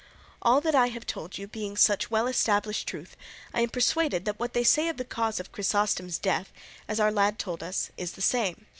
[0.41, 3.15] All that I have told you being such well established truth,
[3.53, 6.51] I am persuaded that what they say of the cause of Chrysostom's death,
[6.87, 8.65] as our lad told us, is the same.